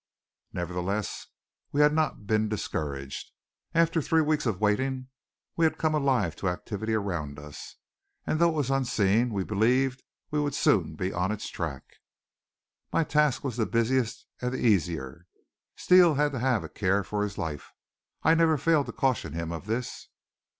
Nevertheless 0.51 1.27
we 1.71 1.81
had 1.81 1.93
not 1.93 2.25
been 2.25 2.49
discouraged. 2.49 3.31
After 3.75 4.01
three 4.01 4.23
weeks 4.23 4.47
of 4.47 4.59
waiting 4.59 5.09
we 5.55 5.63
had 5.63 5.73
become 5.73 5.93
alive 5.93 6.35
to 6.37 6.49
activity 6.49 6.95
around 6.95 7.37
us, 7.37 7.75
and 8.25 8.39
though 8.39 8.49
it 8.49 8.55
was 8.55 8.71
unseen, 8.71 9.29
we 9.31 9.43
believed 9.43 10.01
we 10.31 10.39
would 10.39 10.55
soon 10.55 10.95
be 10.95 11.13
on 11.13 11.31
its 11.31 11.49
track. 11.49 11.83
My 12.91 13.03
task 13.03 13.43
was 13.43 13.57
the 13.57 13.67
busier 13.67 14.05
and 14.41 14.51
the 14.51 14.57
easier. 14.65 15.27
Steele 15.75 16.15
had 16.15 16.31
to 16.31 16.39
have 16.39 16.63
a 16.63 16.67
care 16.67 17.03
for 17.03 17.21
his 17.21 17.37
life. 17.37 17.71
I 18.23 18.33
never 18.33 18.57
failed 18.57 18.87
to 18.87 18.91
caution 18.93 19.33
him 19.33 19.51
of 19.51 19.67
this. 19.67 20.07